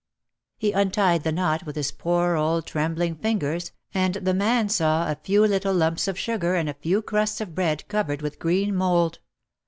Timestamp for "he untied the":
0.57-1.31